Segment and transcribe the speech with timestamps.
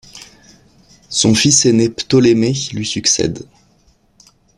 [1.09, 3.45] Son fils aîné Ptolémée lui succède.